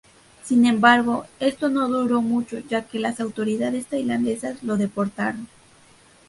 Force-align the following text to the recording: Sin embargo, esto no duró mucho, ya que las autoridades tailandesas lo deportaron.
Sin 0.43 0.65
embargo, 0.65 1.27
esto 1.39 1.69
no 1.69 1.87
duró 1.87 2.23
mucho, 2.23 2.57
ya 2.57 2.87
que 2.87 2.97
las 2.97 3.19
autoridades 3.19 3.85
tailandesas 3.85 4.63
lo 4.63 4.75
deportaron. 4.77 5.47